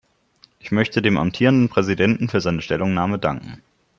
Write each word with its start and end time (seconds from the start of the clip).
Ich 0.57 0.71
möchte 0.71 1.03
dem 1.03 1.15
amtierenden 1.17 1.69
Präsidenten 1.69 2.27
für 2.27 2.41
seine 2.41 2.63
Stellungnahme 2.63 3.19
danken. 3.19 3.61